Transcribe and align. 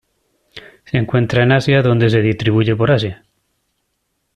Se 0.85 0.97
encuentra 0.97 1.43
en 1.43 1.51
Asia 1.51 1.83
donde 1.83 2.09
se 2.09 2.23
distribuye 2.23 2.75
por 2.75 2.89
Asia. 2.89 3.23